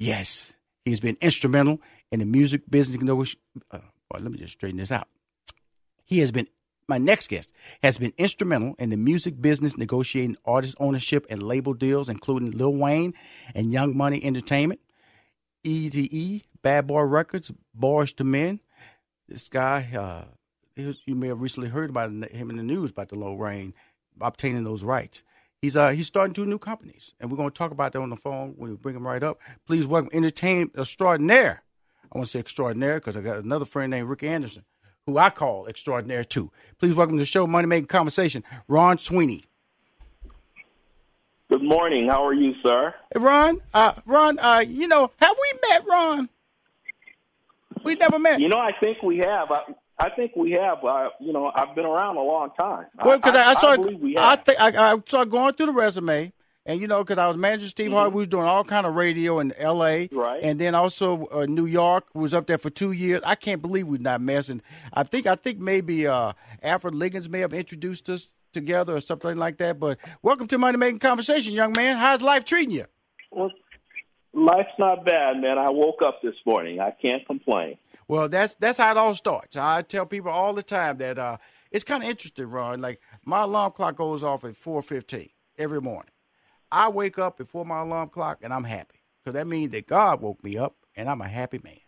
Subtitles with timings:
[0.00, 0.54] Yes,
[0.86, 1.78] he's been instrumental
[2.10, 3.02] in the music business.
[3.70, 3.78] Uh,
[4.10, 5.08] well, let me just straighten this out.
[6.04, 6.48] He has been
[6.88, 7.52] my next guest
[7.82, 12.72] has been instrumental in the music business negotiating artist ownership and label deals, including Lil
[12.72, 13.12] Wayne
[13.54, 14.80] and Young Money Entertainment,
[15.64, 18.60] Eazy-E, Bad Boy Records, Boyz II Men.
[19.28, 20.24] This guy, uh,
[20.74, 23.74] you may have recently heard about him in the news about the Lil Wayne
[24.18, 25.22] obtaining those rights.
[25.62, 28.08] He's uh he's starting two new companies, and we're going to talk about that on
[28.08, 29.38] the phone when we bring him right up.
[29.66, 31.62] Please welcome Entertainment Extraordinaire.
[32.10, 34.64] I want to say extraordinaire because I got another friend named Rick Anderson,
[35.04, 36.50] who I call extraordinaire too.
[36.78, 39.44] Please welcome to the show, Money Making Conversation, Ron Sweeney.
[41.50, 42.08] Good morning.
[42.08, 42.94] How are you, sir?
[43.12, 46.28] Hey, Ron, uh, Ron, uh, you know, have we met, Ron?
[47.84, 48.40] We never met.
[48.40, 49.50] You know, I think we have.
[49.50, 49.60] I,
[50.00, 50.82] I think we have.
[50.82, 52.86] Uh, you know, I've been around a long time.
[53.04, 53.72] Well, because I, I, I, saw,
[54.18, 56.32] I, think I, I saw going through the resume,
[56.64, 57.96] and you know, because I was managing Steve mm-hmm.
[57.96, 60.08] Harvey, we was doing all kind of radio in L.A.
[60.10, 60.42] Right.
[60.42, 63.20] And then also uh, New York was up there for two years.
[63.26, 64.62] I can't believe we're not messing.
[64.94, 66.32] I think I think maybe uh,
[66.62, 69.78] Alfred Liggins may have introduced us together or something like that.
[69.78, 71.98] But welcome to Money Making Conversation, young man.
[71.98, 72.86] How's life treating you?
[73.30, 73.50] Well,
[74.32, 75.58] life's not bad, man.
[75.58, 76.80] I woke up this morning.
[76.80, 77.76] I can't complain.
[78.10, 79.56] Well, that's that's how it all starts.
[79.56, 81.36] I tell people all the time that uh,
[81.70, 82.80] it's kind of interesting, Ron.
[82.80, 86.10] Like my alarm clock goes off at four fifteen every morning.
[86.72, 90.20] I wake up before my alarm clock and I'm happy because that means that God
[90.20, 91.78] woke me up and I'm a happy man.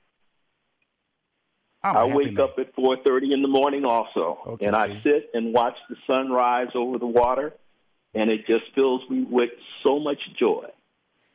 [1.82, 2.44] I wake man.
[2.44, 5.96] up at four thirty in the morning also, okay, and I sit and watch the
[6.06, 7.52] sun rise over the water,
[8.14, 9.50] and it just fills me with
[9.84, 10.66] so much joy.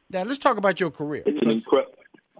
[0.10, 1.24] Now let's talk about your career.
[1.26, 1.97] It's an incredible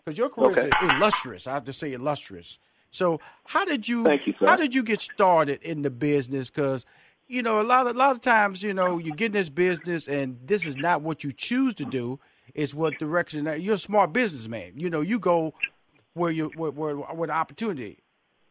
[0.08, 0.68] because your career okay.
[0.68, 1.48] is illustrious.
[1.48, 2.60] I have to say illustrious
[2.92, 4.06] So how did you?
[4.06, 4.46] Thank you, sir.
[4.46, 6.50] How did you get started in the business?
[6.50, 6.86] Because
[7.28, 9.50] you know a lot of a lot of times you know you get in this
[9.50, 12.22] business and this is not what you choose to do.
[12.54, 14.72] It's what direction that you're a smart businessman.
[14.78, 15.54] You know you go
[16.14, 17.98] where you where where, where the opportunity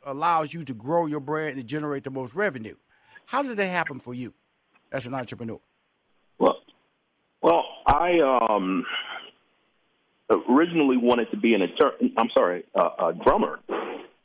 [0.04, 2.76] allows you to grow your brand and generate the most revenue.
[3.24, 4.34] How did that happen for you
[4.92, 5.58] as an entrepreneur?
[6.38, 6.58] Well,
[7.40, 8.84] well, I um,
[10.30, 12.12] originally wanted to be an attorney.
[12.16, 13.60] I'm sorry, uh, a drummer.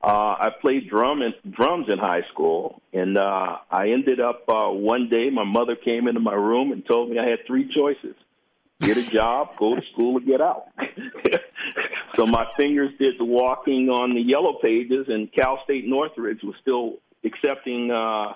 [0.04, 4.70] Uh, I played drum and drums in high school, and uh, I ended up uh,
[4.70, 5.30] one day.
[5.30, 8.16] My mother came into my room and told me I had three choices:
[8.80, 10.70] get a job, go to school, or get out.
[12.16, 16.56] so my fingers did the walking on the yellow pages, and Cal State Northridge was
[16.62, 18.34] still accepting uh,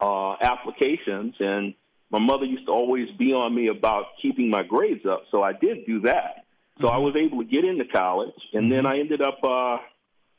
[0.00, 1.74] uh, applications, and
[2.10, 5.24] my mother used to always be on me about keeping my grades up.
[5.32, 6.44] So I did do that.
[6.80, 9.38] So I was able to get into college, and then I ended up.
[9.42, 9.78] Uh,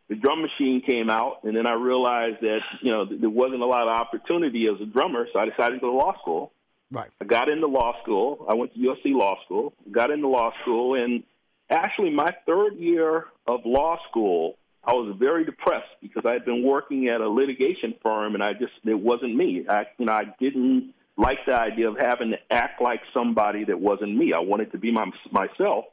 [0.10, 3.66] the drum machine came out, and then I realized that you know there wasn't a
[3.66, 6.52] lot of opportunity as a drummer, so I decided to go to law school.
[6.92, 7.10] Right.
[7.22, 8.46] I got into law school.
[8.50, 9.74] I went to USC Law School.
[9.92, 11.24] Got into law school, and
[11.70, 16.64] actually, my third year of law school, I was very depressed because I had been
[16.64, 19.66] working at a litigation firm, and I just it wasn't me.
[19.70, 23.80] I you know I didn't like the idea of having to act like somebody that
[23.80, 24.32] wasn't me.
[24.34, 25.86] I wanted to be my, myself.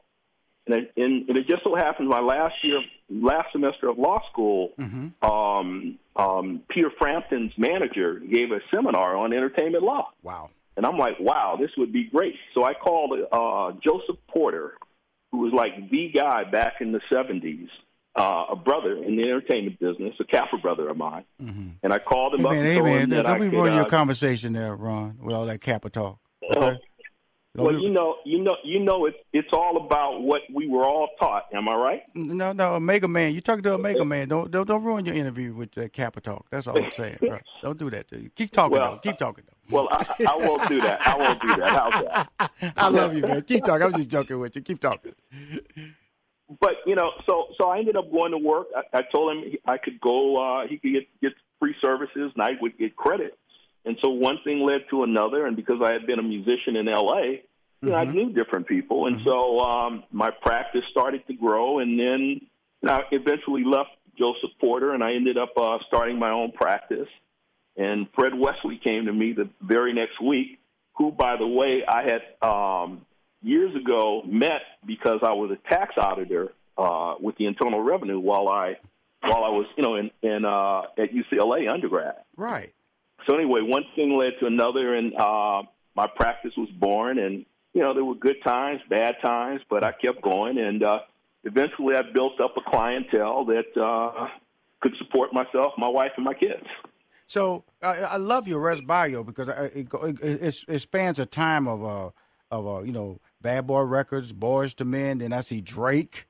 [0.67, 2.79] And it, and, it just so happens my last year,
[3.09, 5.25] last semester of law school, mm-hmm.
[5.25, 10.11] um, um, Peter Frampton's manager gave a seminar on entertainment law.
[10.23, 10.49] Wow.
[10.75, 12.35] And I'm like, wow, this would be great.
[12.53, 14.73] So I called uh, Joseph Porter,
[15.31, 17.67] who was like the guy back in the 70s,
[18.15, 21.23] uh, a brother in the entertainment business, a Kappa brother of mine.
[21.41, 21.69] Mm-hmm.
[21.81, 23.49] And I called him hey, up man, and hey, man, him that don't I be
[23.49, 26.19] could, running uh, your conversation there, Ron, with all that Kappa talk.
[26.55, 26.79] Okay?
[27.57, 31.09] Well, you know, you know, you know, it's it's all about what we were all
[31.19, 31.45] taught.
[31.53, 32.03] Am I right?
[32.13, 33.31] No, no, Omega Man.
[33.31, 34.27] You're talking to Omega Man.
[34.27, 36.45] Don't don't, don't ruin your interview with uh, Kappa talk.
[36.51, 37.17] That's all I'm saying.
[37.19, 37.39] Bro.
[37.63, 38.29] Don't do that to you.
[38.35, 38.97] Keep talking Well, though.
[38.99, 39.75] Keep talking though.
[39.75, 41.05] Well, I, I won't do that.
[41.05, 41.69] I won't do that.
[41.69, 42.03] How's
[42.39, 42.73] that?
[42.77, 43.41] I love you, man.
[43.41, 43.83] Keep talking.
[43.83, 44.61] I'm just joking with you.
[44.61, 45.13] Keep talking.
[46.61, 48.67] But you know, so so I ended up going to work.
[48.75, 50.37] I, I told him I could go.
[50.37, 53.37] Uh, he could get get free services, and I would get credit.
[53.87, 56.89] And so one thing led to another, and because I had been a musician in
[56.89, 57.43] L.A.,
[57.81, 61.79] you know, I knew different people, and so um, my practice started to grow.
[61.79, 62.41] And then you
[62.81, 67.07] know, I eventually left Joseph Porter, and I ended up uh, starting my own practice.
[67.75, 70.59] And Fred Wesley came to me the very next week,
[70.95, 73.05] who, by the way, I had um,
[73.43, 78.47] years ago met because I was a tax auditor uh, with the Internal Revenue while
[78.47, 78.77] I
[79.21, 82.15] while I was, you know, in, in uh, at UCLA undergrad.
[82.35, 82.73] Right.
[83.27, 85.63] So anyway, one thing led to another, and uh,
[85.95, 87.19] my practice was born.
[87.19, 87.45] And
[87.77, 91.01] you know, there were good times, bad times, but I kept going, and uh,
[91.43, 94.29] eventually, I built up a clientele that uh,
[94.81, 96.65] could support myself, my wife, and my kids.
[97.27, 101.67] So I, I love your res bio because I- it, it, it, spans a time
[101.67, 102.09] of uh
[102.49, 105.19] of uh, you know Bad Boy Records, Boyz II Men.
[105.19, 106.27] Then I see Drake,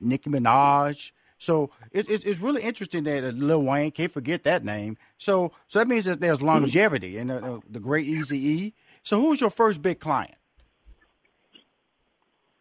[0.00, 1.12] Nicki Minaj.
[1.38, 4.98] So it, it, it's really interesting that uh, Lil Wayne can't forget that name.
[5.16, 8.74] So so that means that there's longevity and uh, uh, the great Easy E.
[9.02, 10.34] So who's your first big client?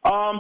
[0.06, 0.40] Um,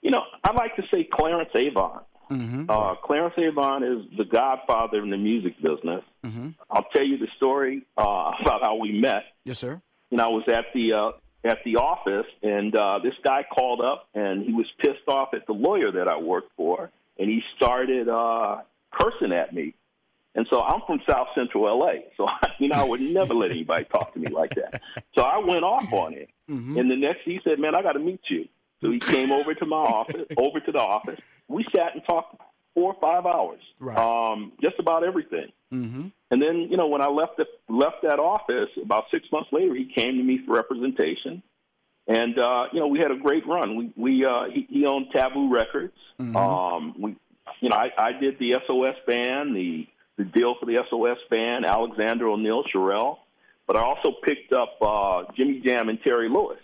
[0.00, 2.02] you know, I like to say Clarence Avant.
[2.30, 2.64] Mm-hmm.
[2.68, 6.02] Uh, Clarence Avant is the godfather in the music business.
[6.24, 6.50] Mm-hmm.
[6.70, 9.24] I'll tell you the story uh, about how we met.
[9.44, 9.80] Yes, sir.
[10.10, 11.10] And I was at the uh,
[11.44, 15.46] at the office, and uh, this guy called up, and he was pissed off at
[15.46, 18.58] the lawyer that I worked for, and he started uh,
[18.92, 19.74] cursing at me.
[20.34, 22.26] And so I'm from South Central LA, so
[22.58, 24.80] you know I would never let anybody talk to me like that.
[25.14, 26.76] So I went off on him, Mm-hmm.
[26.78, 28.48] and the next he said, "Man, I got to meet you."
[28.82, 31.18] So he came over to my office, over to the office.
[31.48, 32.40] We sat and talked
[32.74, 33.96] four or five hours, Right.
[33.96, 35.52] um, just about everything.
[35.72, 36.08] Mm-hmm.
[36.30, 39.74] And then, you know, when I left the, left that office, about six months later,
[39.74, 41.42] he came to me for representation,
[42.08, 43.76] and uh, you know, we had a great run.
[43.76, 45.94] We we uh, he, he owned Tabu Records.
[46.18, 47.16] Um, we,
[47.60, 49.86] you know, I, I did the SOS band, the
[50.24, 53.18] the deal for the SOS band, Alexander O'Neal, Cherrelle,
[53.66, 56.58] but I also picked up uh, Jimmy Jam and Terry Lewis.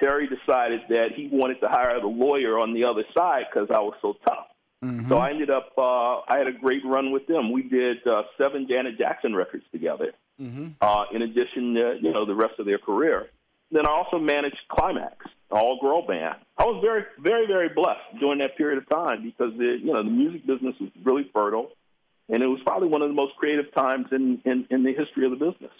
[0.00, 3.78] Terry decided that he wanted to hire the lawyer on the other side because I
[3.78, 4.46] was so tough.
[5.08, 7.52] So I ended up, uh, I had a great run with them.
[7.52, 10.12] We did uh, seven Janet Jackson records together,
[10.82, 13.28] uh, in addition to, you know, the rest of their career.
[13.70, 15.16] Then I also managed Klymaxx,
[15.50, 16.36] an all girl band.
[16.58, 20.02] I was very, very, very blessed during that period of time because, the, you know,
[20.02, 21.70] the music business was really fertile.
[22.28, 25.26] And it was probably one of the most creative times in, in, in the history
[25.26, 25.72] of the business.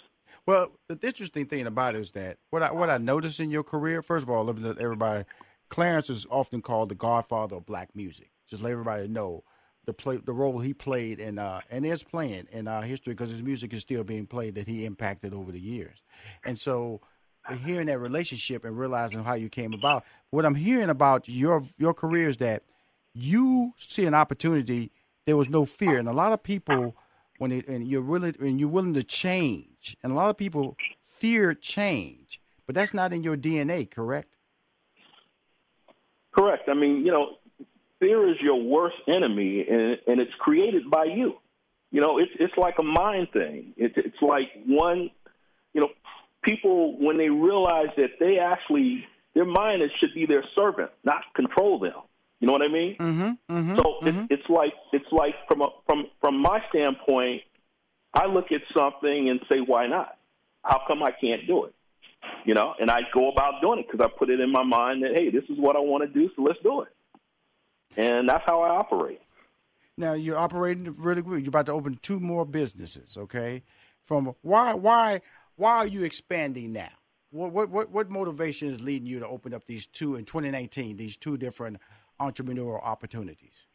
[0.45, 3.63] Well, the interesting thing about it is that what I what I noticed in your
[3.63, 5.25] career, first of all, everybody,
[5.69, 8.29] Clarence is often called the godfather of black music.
[8.47, 9.43] Just let everybody know,
[9.85, 13.31] the play the role he played and uh, and is playing in our history because
[13.31, 16.03] his music is still being played that he impacted over the years,
[16.45, 17.01] and so
[17.63, 20.03] hearing that relationship and realizing how you came about.
[20.29, 22.63] What I'm hearing about your your career is that
[23.13, 24.91] you see an opportunity.
[25.25, 26.95] There was no fear, and a lot of people
[27.37, 30.77] when they, and you're willing and you're willing to change, and a lot of people
[31.05, 34.35] fear change, but that's not in your DNA, correct?
[36.31, 36.69] Correct.
[36.69, 37.37] I mean, you know,
[37.99, 41.35] fear is your worst enemy, and, and it's created by you.
[41.91, 43.73] You know, it's it's like a mind thing.
[43.77, 45.11] It's it's like one,
[45.73, 45.89] you know,
[46.43, 51.21] people when they realize that they actually their mind is, should be their servant, not
[51.35, 51.93] control them.
[52.39, 52.95] You know what I mean?
[52.99, 54.07] Mm-hmm, mm-hmm, so mm-hmm.
[54.29, 57.41] It's, it's like it's like from a, from from my standpoint,
[58.13, 60.17] I look at something and say, why not?
[60.63, 61.73] How come I can't do it?
[62.43, 65.03] You know, and I go about doing it because I put it in my mind
[65.03, 66.89] that hey, this is what I want to do, so let's do it
[67.97, 69.21] and that's how I operate.
[69.97, 71.41] Now you're operating really good.
[71.41, 73.17] You're about to open two more businesses.
[73.17, 73.63] Okay,
[74.01, 75.21] from why why
[75.55, 76.91] why are you expanding now?
[77.31, 80.97] What what what, what motivation is leading you to open up these two in 2019?
[80.97, 81.77] These two different
[82.19, 83.65] entrepreneurial opportunities.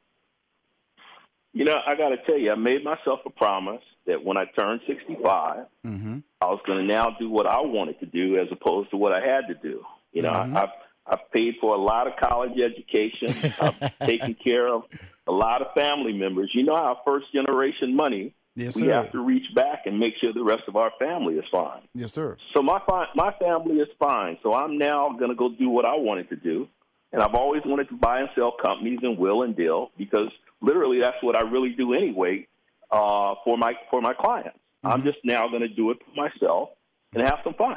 [1.53, 4.45] You know, I got to tell you, I made myself a promise that when I
[4.57, 6.19] turned 65, mm-hmm.
[6.41, 9.13] I was going to now do what I wanted to do as opposed to what
[9.13, 9.83] I had to do.
[10.13, 10.57] You know, mm-hmm.
[10.57, 10.69] I, I've
[11.07, 13.53] I've paid for a lot of college education.
[13.61, 14.85] I've taken care of
[15.27, 16.51] a lot of family members.
[16.55, 18.35] You know our first generation money.
[18.57, 18.93] Yes, we sir.
[18.93, 21.83] have to reach back and make sure the rest of our family is fine.
[21.95, 22.37] Yes, sir.
[22.55, 22.81] So my
[23.15, 24.39] my family is fine.
[24.43, 26.69] So I'm now going to go do what I wanted to do,
[27.13, 30.29] and I've always wanted to buy and sell companies and will and deal because
[30.61, 32.47] literally that's what I really do anyway
[32.91, 34.59] uh, for my for my clients.
[34.85, 34.89] Mm-hmm.
[34.89, 36.71] I'm just now going to do it for myself
[37.13, 37.77] and have some fun.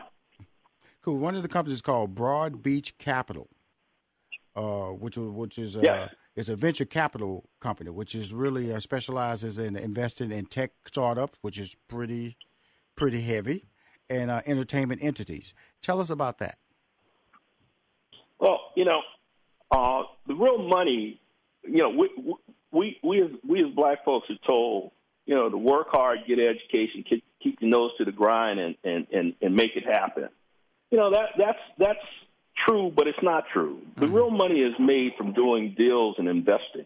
[1.01, 1.17] Cool.
[1.17, 3.49] One of the companies is called Broad Beach Capital,
[4.55, 6.09] uh, which which is uh, yes.
[6.35, 11.37] is a venture capital company, which is really uh, specializes in investing in tech startups,
[11.41, 12.37] which is pretty
[12.95, 13.65] pretty heavy,
[14.09, 15.53] and uh, entertainment entities.
[15.81, 16.57] Tell us about that.
[18.39, 19.01] Well, you know,
[19.73, 21.19] uh, the real money,
[21.63, 22.09] you know, we
[22.71, 24.91] we we as we as black folks are told,
[25.25, 28.75] you know, to work hard, get education, keep, keep your nose to the grind, and
[28.83, 30.29] and and, and make it happen
[30.93, 32.05] you know that that's that's
[32.67, 33.81] true, but it's not true.
[33.95, 34.13] The mm-hmm.
[34.13, 36.85] real money is made from doing deals and investing,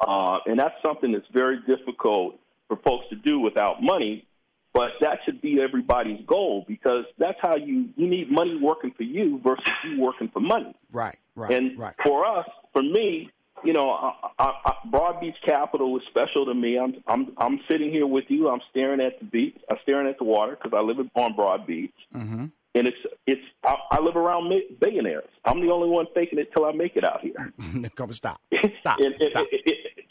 [0.00, 4.26] uh, and that's something that's very difficult for folks to do without money.
[4.74, 9.04] But that should be everybody's goal because that's how you you need money working for
[9.04, 10.74] you versus you working for money.
[10.90, 11.94] Right, right, and right.
[12.02, 13.30] for us, for me,
[13.64, 16.78] you know, I, I, I, Broad Beach Capital is special to me.
[16.78, 18.48] I'm I'm I'm sitting here with you.
[18.48, 19.56] I'm staring at the beach.
[19.70, 21.94] I'm staring at the water because I live on Broad Beach.
[22.14, 25.28] Mm-hmm and it's it's I, I live around billionaires.
[25.44, 27.52] I'm the only one faking it till I make it out here.
[27.96, 28.40] Come stop,
[28.80, 29.46] stop, and, and, stop.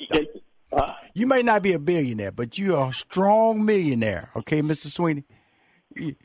[0.09, 0.27] And,
[0.73, 4.31] uh, you may not be a billionaire, but you are a strong millionaire.
[4.35, 4.87] Okay, Mr.
[4.87, 5.23] Sweeney.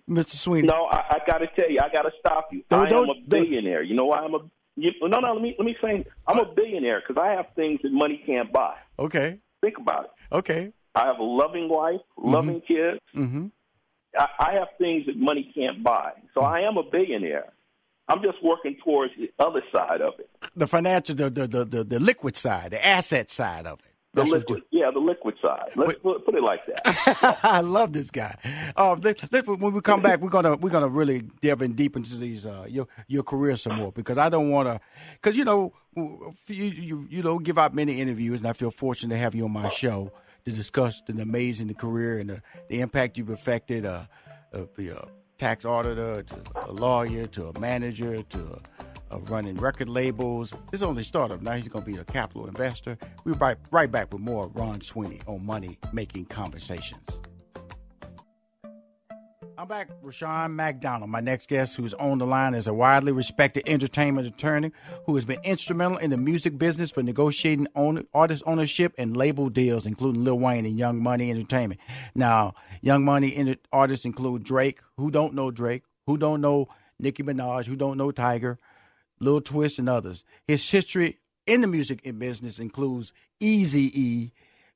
[0.08, 0.34] Mr.
[0.34, 0.66] Sweeney.
[0.66, 2.64] No, I, I got to tell you, I got to stop you.
[2.68, 3.82] Don't, I am a billionaire.
[3.82, 4.40] You know why I'm a
[4.76, 5.32] you, no, no.
[5.34, 8.52] Let me let me say, I'm a billionaire because I have things that money can't
[8.52, 8.76] buy.
[8.98, 9.38] Okay.
[9.60, 10.10] Think about it.
[10.34, 10.72] Okay.
[10.94, 12.74] I have a loving wife, loving mm-hmm.
[12.74, 13.00] kids.
[13.16, 13.46] Mm-hmm.
[14.18, 16.12] I, I have things that money can't buy.
[16.34, 17.52] So I am a billionaire.
[18.08, 20.28] I'm just working towards the other side of it.
[20.56, 23.89] The financial, the the the, the liquid side, the asset side of it.
[24.12, 25.70] The liquid, yeah, the liquid side.
[25.76, 27.38] Let's put, put, it like that.
[27.44, 28.34] I love this guy.
[28.76, 31.94] Uh, let, let, when we come back, we're gonna we're gonna really delve in deep
[31.94, 34.80] into these uh, your your career some more because I don't want to,
[35.12, 39.14] because you know you, you you don't give out many interviews, and I feel fortunate
[39.14, 40.10] to have you on my show
[40.44, 43.86] to discuss an amazing career and the, the impact you've affected.
[43.86, 44.06] Uh,
[44.52, 45.06] uh, be a
[45.38, 46.36] tax auditor to
[46.66, 48.60] a lawyer to a manager to
[49.10, 50.50] a, a running record labels.
[50.70, 51.42] This is only startup.
[51.42, 52.96] Now he's going to be a capital investor.
[53.24, 57.20] We'll be right, right back with more Ron Sweeney on Money Making Conversations.
[59.58, 61.10] I'm back, Rushion McDonald.
[61.10, 64.72] My next guest, who's on the line, is a widely respected entertainment attorney
[65.04, 69.50] who has been instrumental in the music business for negotiating own, artist ownership and label
[69.50, 71.78] deals, including Lil Wayne and Young Money Entertainment.
[72.14, 77.66] Now, Young Money artists include Drake, who don't know Drake, who don't know Nicki Minaj,
[77.66, 78.56] who don't know Tyga,
[79.20, 80.24] Lil Twist, and others.
[80.46, 84.32] His history in the music business includes Easy E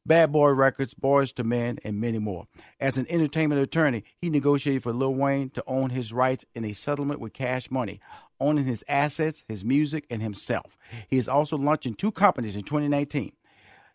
[0.06, 2.46] Bad Boy Records, Boyz II Men, and many more.
[2.78, 6.74] As an entertainment attorney, he negotiated for Lil Wayne to own his rights in a
[6.74, 8.00] settlement with cash money,
[8.38, 10.76] owning his assets, his music, and himself.
[11.08, 13.32] He is also launching two companies in 2019.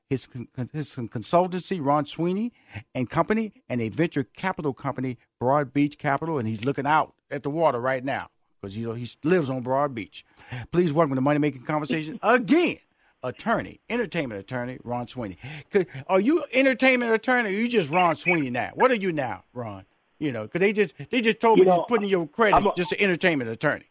[0.10, 0.28] His,
[0.74, 2.52] his consultancy, Ron Sweeney
[2.96, 7.44] and Company, and a venture capital company, Broad Beach Capital, and he's looking out at
[7.44, 8.30] the water right now
[8.60, 10.26] because you know he lives on Broad Beach.
[10.72, 12.78] Please welcome the Money Making Conversation again,
[13.24, 15.38] attorney, entertainment attorney, Ron Sweeney.
[16.08, 17.50] Are you entertainment attorney?
[17.50, 18.72] Or are you just Ron Sweeney now?
[18.76, 19.86] What are you now, Ron?
[20.18, 22.66] You know, because they just they just told you me know, you're putting your credit
[22.66, 23.86] a, just an entertainment attorney.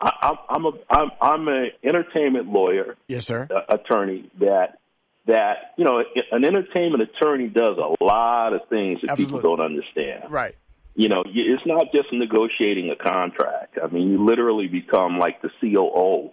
[0.00, 2.96] I, I'm a I'm I'm an entertainment lawyer.
[3.08, 3.48] Yes, sir.
[3.50, 4.78] Uh, attorney that
[5.26, 9.38] that you know an entertainment attorney does a lot of things that Absolutely.
[9.38, 10.30] people don't understand.
[10.30, 10.54] Right.
[10.98, 13.78] You know, it's not just negotiating a contract.
[13.82, 16.30] I mean, you literally become like the COO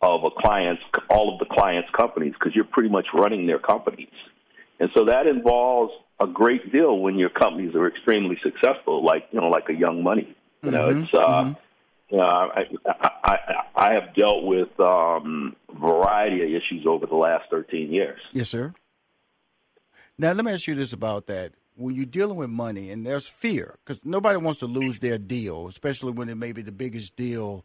[0.00, 4.08] of a client's all of the client's companies because you're pretty much running their companies,
[4.78, 9.40] and so that involves a great deal when your companies are extremely successful, like you
[9.40, 10.34] know, like a Young Money.
[10.62, 11.56] You know, Mhm, it's uh, mhm.
[12.08, 13.36] you know, I, I, I,
[13.76, 18.20] I have dealt with um, a variety of issues over the last 13 years.
[18.32, 18.72] Yes, sir.
[20.16, 21.52] Now, let me ask you this about that.
[21.80, 25.66] When you're dealing with money and there's fear, because nobody wants to lose their deal,
[25.66, 27.64] especially when it may be the biggest deal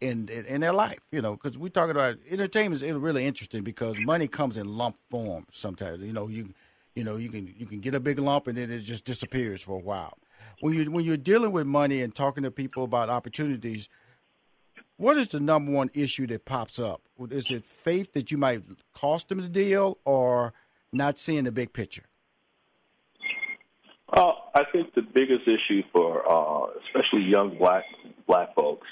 [0.00, 3.64] in in, in their life, you know, because we're talking about entertainment is really interesting
[3.64, 6.02] because money comes in lump form sometimes.
[6.02, 6.52] You know, you
[6.94, 9.62] you know, you can you can get a big lump and then it just disappears
[9.62, 10.18] for a while.
[10.60, 13.88] When you when you're dealing with money and talking to people about opportunities,
[14.96, 17.02] what is the number one issue that pops up?
[17.30, 18.62] Is it faith that you might
[18.94, 20.52] cost them the deal or
[20.92, 22.04] not seeing the big picture?
[24.10, 27.84] Uh, I think the biggest issue for uh, especially young black
[28.26, 28.86] black folks,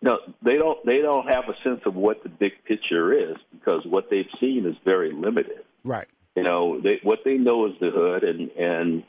[0.00, 3.36] you know, they don't they don't have a sense of what the big picture is
[3.52, 5.64] because what they've seen is very limited.
[5.84, 6.08] Right.
[6.36, 9.04] You know, they, what they know is the hood, and and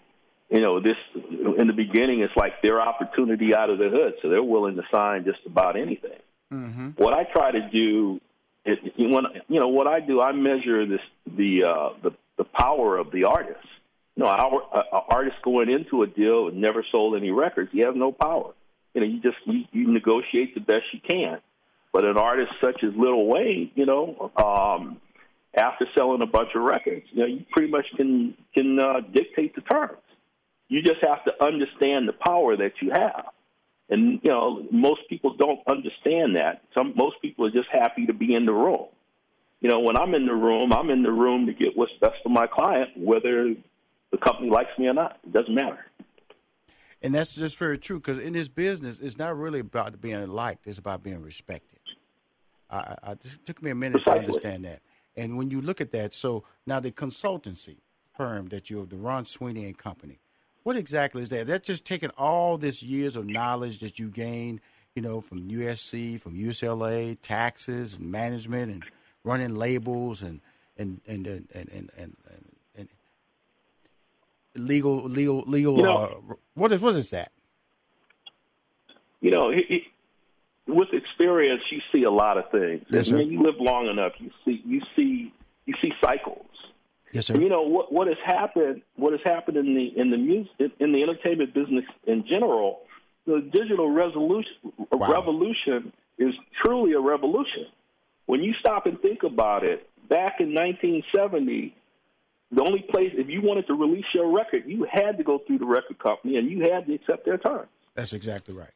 [0.49, 4.29] you know this in the beginning it's like their opportunity out of the hood, so
[4.29, 6.19] they're willing to sign just about anything.
[6.51, 6.89] Mm-hmm.
[6.95, 8.19] What I try to do,
[8.65, 12.97] is, when you know what I do, I measure this the uh, the the power
[12.97, 13.67] of the artist.
[14.19, 17.79] You know, our uh, artist going into a deal and never sold any records, he
[17.79, 18.51] has no power.
[18.93, 21.39] You know, you just you, you negotiate the best you can.
[21.93, 24.99] But an artist such as Lil Wayne, you know, um,
[25.55, 29.55] after selling a bunch of records, you know, you pretty much can can uh, dictate
[29.55, 30.03] the terms.
[30.67, 33.27] You just have to understand the power that you have.
[33.89, 36.63] And you know, most people don't understand that.
[36.77, 38.87] Some most people are just happy to be in the room.
[39.61, 42.15] You know, when I'm in the room, I'm in the room to get what's best
[42.21, 43.55] for my client, whether
[44.11, 45.19] the company likes me or not.
[45.23, 45.85] It doesn't matter.
[47.01, 50.67] And that's just very true because in this business, it's not really about being liked;
[50.67, 51.79] it's about being respected.
[52.69, 54.21] I, I, it took me a minute Precisely.
[54.21, 54.81] to understand that.
[55.15, 57.77] And when you look at that, so now the consultancy
[58.15, 60.19] firm that you're the Ron Sweeney and Company,
[60.63, 61.47] what exactly is that?
[61.47, 64.59] That's just taking all this years of knowledge that you gained,
[64.93, 68.83] you know, from USC, from UCLA, taxes and management, and
[69.23, 70.41] running labels and
[70.77, 72.45] and and and and and, and, and
[74.55, 75.77] legal legal legal.
[75.77, 77.31] You know- uh, what is what is that?
[79.21, 79.81] You know, it, it,
[80.67, 82.85] with experience, you see a lot of things.
[82.89, 85.33] Yes, and when you live long enough, you see you see
[85.65, 86.45] you see cycles.
[87.11, 87.33] Yes, sir.
[87.33, 88.81] And you know what what has happened?
[88.95, 92.81] What has happened in the in the music in the entertainment business in general?
[93.25, 94.53] The digital resolution
[94.91, 95.11] Wow.
[95.11, 96.33] revolution is
[96.63, 97.65] truly a revolution.
[98.25, 101.75] When you stop and think about it, back in 1970,
[102.51, 105.59] the only place if you wanted to release your record, you had to go through
[105.59, 107.69] the record company and you had to accept their terms.
[107.95, 108.71] That's exactly right.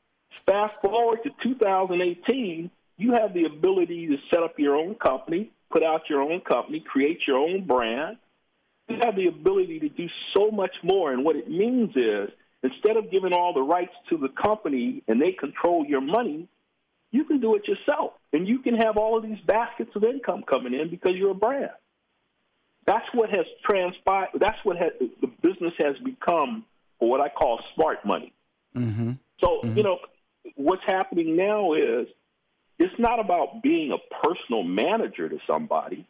[0.46, 5.84] Fast forward to 2018, you have the ability to set up your own company, put
[5.84, 8.18] out your own company, create your own brand.
[8.90, 11.12] You have the ability to do so much more.
[11.12, 12.30] And what it means is
[12.62, 16.48] instead of giving all the rights to the company and they control your money,
[17.12, 18.14] you can do it yourself.
[18.34, 21.36] And you can have all of these baskets of income coming in because you're a
[21.36, 21.72] brand.
[22.86, 24.30] That's what has transpired.
[24.40, 24.92] That's what has,
[25.22, 26.66] the business has become
[27.00, 28.34] for what I call smart money.
[28.76, 29.14] Mm-hmm.
[29.40, 30.00] So, you know,
[30.56, 32.08] what's happening now is
[32.80, 36.06] it's not about being a personal manager to somebody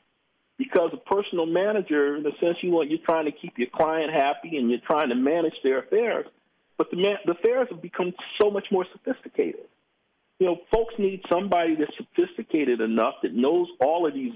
[0.58, 4.14] because a personal manager, in the sense you want, you're trying to keep your client
[4.14, 6.26] happy and you're trying to manage their affairs.
[6.78, 9.66] But the, ma- the affairs have become so much more sophisticated.
[10.40, 14.34] You know, folks need somebody that's sophisticated enough that knows all of these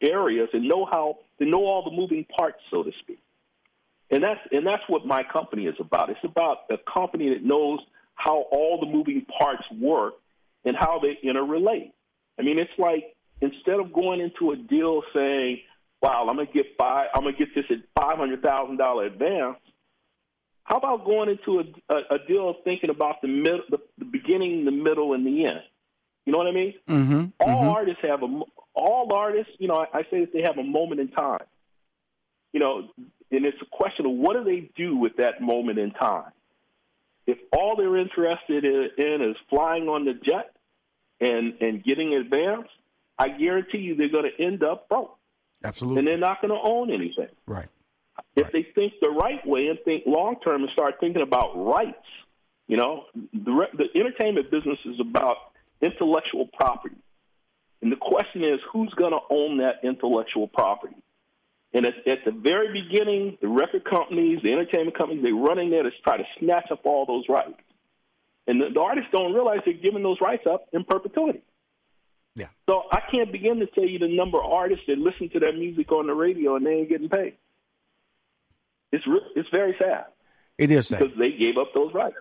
[0.00, 3.20] areas and know how to know all the moving parts, so to speak.
[4.10, 6.10] And that's and that's what my company is about.
[6.10, 7.78] It's about a company that knows
[8.14, 10.14] how all the moving parts work
[10.64, 11.92] and how they interrelate.
[12.38, 15.60] I mean, it's like instead of going into a deal saying,
[16.02, 19.58] "Wow, I'm gonna get five, I'm gonna get this at five hundred thousand dollar advance."
[20.64, 24.64] How about going into a, a, a deal thinking about the, middle, the the beginning,
[24.64, 25.62] the middle, and the end?
[26.26, 26.74] You know what I mean?
[26.88, 27.24] Mm-hmm.
[27.40, 28.42] all artists have a
[28.80, 31.44] all artists you know I, I say that they have a moment in time
[32.52, 32.88] you know
[33.30, 36.32] and it's a question of what do they do with that moment in time
[37.26, 40.52] if all they're interested in, is flying on the jet
[41.20, 42.66] and and getting advance
[43.20, 45.18] I guarantee you they're going to end up broke.
[45.62, 45.98] Absolutely.
[45.98, 47.28] And they're not going to own anything.
[47.46, 47.68] Right.
[48.34, 48.52] If right.
[48.52, 52.06] they think the right way and think long term and start thinking about rights,
[52.66, 55.36] you know, the, the entertainment business is about
[55.82, 56.96] intellectual property.
[57.82, 60.96] And the question is, who's going to own that intellectual property?
[61.72, 65.70] And at, at, the very beginning, the record companies, the entertainment companies, they run in
[65.70, 67.60] there to try to snatch up all those rights.
[68.46, 71.42] And the, the artists don't realize they're giving those rights up in perpetuity.
[72.34, 72.48] Yeah.
[72.68, 75.52] So I can't begin to tell you the number of artists that listen to their
[75.52, 77.34] music on the radio and they ain't getting paid.
[78.92, 80.06] It's re- it's very sad.
[80.58, 82.16] It is sad because they gave up those rights.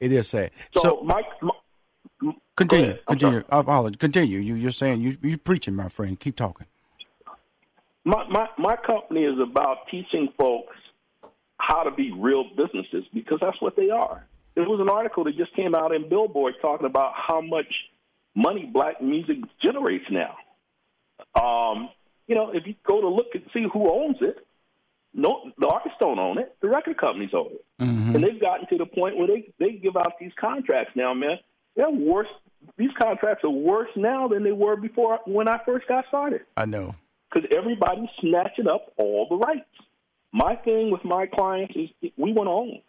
[0.00, 0.50] It is sad.
[0.74, 1.54] So, so my, my
[2.56, 3.44] continue, continue.
[3.50, 3.96] I apologize.
[3.98, 4.38] Continue.
[4.40, 6.18] You you're saying you you preaching, my friend.
[6.18, 6.66] Keep talking.
[8.04, 10.76] My my my company is about teaching folks
[11.58, 14.26] how to be real businesses because that's what they are.
[14.54, 17.66] There was an article that just came out in Billboard talking about how much
[18.34, 20.36] money black music generates now.
[21.34, 21.88] Um,
[22.26, 24.46] you know, if you go to look and see who owns it,
[25.12, 26.56] no, the artists don't own it.
[26.60, 28.14] The record companies own it, mm-hmm.
[28.14, 31.38] and they've gotten to the point where they they give out these contracts now, man.
[31.76, 32.28] They're worse.
[32.76, 36.42] These contracts are worse now than they were before when I first got started.
[36.56, 36.94] I know
[37.34, 39.64] because everybody's snatching up all the rights.
[40.32, 42.80] My thing with my clients is we want to own.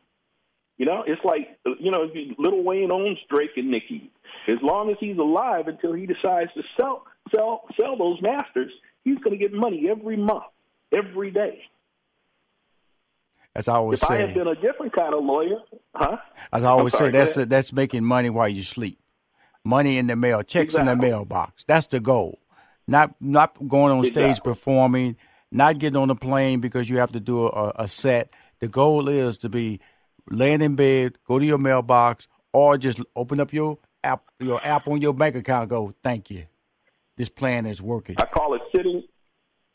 [0.77, 4.11] You know, it's like you know, Lil Wayne owns Drake and Nicki.
[4.47, 8.71] As long as he's alive, until he decides to sell sell sell those masters,
[9.03, 10.43] he's going to get money every month,
[10.91, 11.61] every day.
[13.55, 15.59] As I always if say, I had been a different kind of lawyer,
[15.93, 16.17] huh?
[16.51, 18.99] As I always sorry, say, that's a, that's making money while you sleep.
[19.65, 20.91] Money in the mail, checks exactly.
[20.91, 21.65] in the mailbox.
[21.65, 22.39] That's the goal.
[22.87, 24.33] Not not going on exactly.
[24.33, 25.17] stage performing,
[25.51, 28.29] not getting on a plane because you have to do a, a set.
[28.59, 29.79] The goal is to be
[30.29, 34.87] laying in bed, go to your mailbox, or just open up your app your app
[34.87, 35.69] on your bank account.
[35.69, 36.45] go, thank you.
[37.17, 38.15] This plan is working.
[38.19, 39.03] I call it sitting.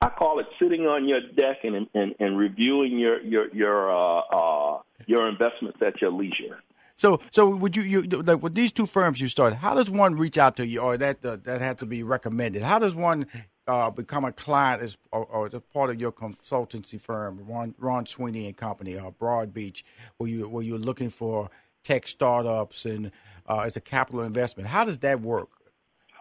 [0.00, 4.20] I call it sitting on your deck and and, and reviewing your your your uh,
[4.20, 6.62] uh, your investments at your leisure.
[7.00, 9.56] So, so would you, you like with these two firms you started?
[9.56, 12.60] How does one reach out to you, or that uh, that has to be recommended?
[12.60, 13.26] How does one
[13.66, 17.74] uh, become a client as or, or, as a part of your consultancy firm, Ron,
[17.78, 19.82] Ron Sweeney and Company, or Broad Beach,
[20.18, 21.48] where you where you're looking for
[21.84, 23.10] tech startups and
[23.48, 24.68] uh, as a capital investment?
[24.68, 25.48] How does that work?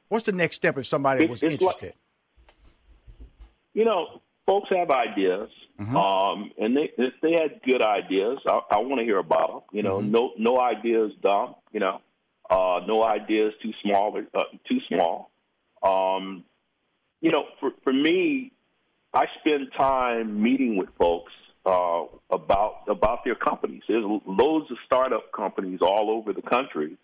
[0.08, 1.88] What's the next step if somebody it, was interested?
[1.88, 1.98] Like,
[3.74, 5.96] you know, folks have ideas, mm-hmm.
[5.96, 9.62] um, and they if they had good ideas, I, I want to hear about them.
[9.72, 10.12] You know, mm-hmm.
[10.12, 11.56] no no ideas dumb.
[11.72, 12.02] You know,
[12.50, 15.32] uh, no ideas too small or uh, too small.
[15.84, 16.44] Um,
[17.22, 18.52] you know, for for me,
[19.14, 21.32] I spend time meeting with folks
[21.66, 23.84] uh, about about their companies.
[23.88, 26.98] There's loads of startup companies all over the country,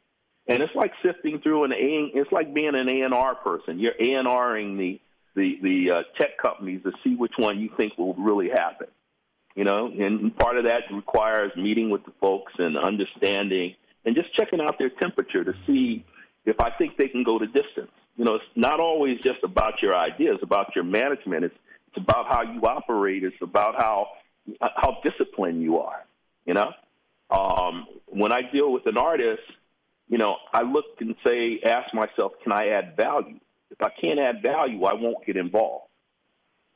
[0.47, 2.11] and it's like sifting through an A.
[2.13, 3.79] It's like being an A and R person.
[3.79, 4.99] You're A and Ring the
[5.35, 8.87] the the uh, tech companies to see which one you think will really happen.
[9.55, 14.33] You know, and part of that requires meeting with the folks and understanding and just
[14.35, 16.05] checking out their temperature to see
[16.45, 17.91] if I think they can go the distance.
[18.17, 21.45] You know, it's not always just about your ideas, about your management.
[21.45, 21.55] It's
[21.87, 23.23] it's about how you operate.
[23.23, 24.07] It's about how
[24.61, 26.05] how disciplined you are.
[26.45, 26.71] You know,
[27.29, 29.41] um, when I deal with an artist,
[30.07, 33.39] you know, I look and say, ask myself, can I add value?
[33.79, 35.85] If I can't add value, I won't get involved.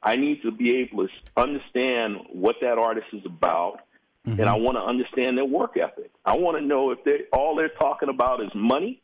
[0.02, 3.80] I need to be able to understand what that artist is about,
[4.26, 4.40] mm-hmm.
[4.40, 6.12] and I want to understand their work ethic.
[6.26, 9.02] I want to know if they all they're talking about is money,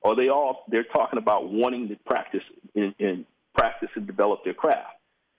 [0.00, 2.42] or they all they're talking about wanting to practice
[2.74, 3.24] and, and
[3.56, 4.94] practice and develop their craft.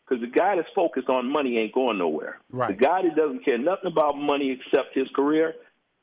[0.08, 2.40] Because the guy that's focused on money ain't going nowhere.
[2.50, 2.70] Right.
[2.70, 5.54] The guy that doesn't care nothing about money except his career,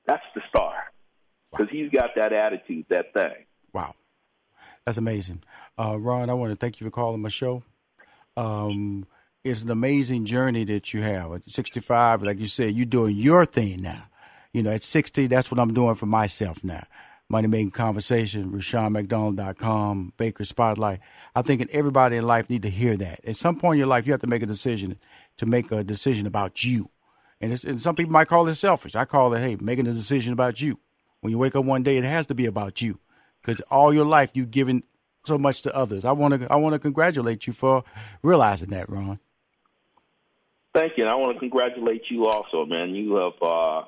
[0.06, 0.74] that's the star.
[1.50, 1.72] Because wow.
[1.72, 3.46] he's got that attitude, that thing.
[3.72, 3.94] Wow.
[4.86, 5.42] That's amazing.
[5.78, 7.62] Uh, Ron, I want to thank you for calling my show.
[8.36, 9.06] Um,
[9.42, 11.32] it's an amazing journey that you have.
[11.32, 14.04] At 65, like you said, you're doing your thing now.
[14.52, 16.84] You know, at 60, that's what I'm doing for myself now.
[17.30, 21.00] Money Making Conversation, RushionMcDonald.com, Baker Spotlight.
[21.34, 23.24] I think everybody in life need to hear that.
[23.24, 24.98] At some point in your life, you have to make a decision
[25.38, 26.90] to make a decision about you.
[27.40, 28.94] And, and some people might call it selfish.
[28.94, 30.78] I call it, hey, making a decision about you.
[31.20, 32.98] When you wake up one day, it has to be about you
[33.44, 34.82] because all your life you've given
[35.24, 36.04] so much to others.
[36.04, 37.84] I want to I want to congratulate you for
[38.22, 39.18] realizing that, Ron.
[40.74, 41.04] Thank you.
[41.04, 42.94] And I want to congratulate you also, man.
[42.94, 43.82] You have uh,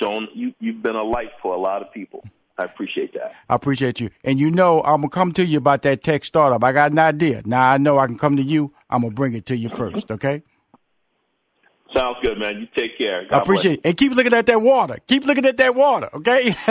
[0.00, 2.24] shown you you've been a light for a lot of people.
[2.58, 3.34] I appreciate that.
[3.50, 4.10] I appreciate you.
[4.24, 6.64] And you know, I'm gonna come to you about that tech startup.
[6.64, 7.42] I got an idea.
[7.44, 8.72] Now I know I can come to you.
[8.88, 10.10] I'm gonna bring it to you first.
[10.10, 10.42] Okay.
[11.94, 12.60] Sounds good, man.
[12.60, 13.26] You take care.
[13.28, 13.80] God I appreciate it.
[13.84, 14.98] And keep looking at that water.
[15.06, 16.50] Keep looking at that water, okay?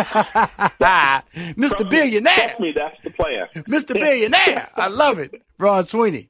[1.56, 1.90] Mr.
[1.90, 2.34] Billionaire.
[2.36, 3.48] Trust me, that's the plan.
[3.56, 3.94] Mr.
[3.94, 4.70] Billionaire.
[4.76, 5.42] I love it.
[5.58, 6.30] Ron Sweeney.